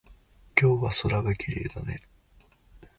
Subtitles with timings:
[0.59, 1.97] 今日は空がきれいだね。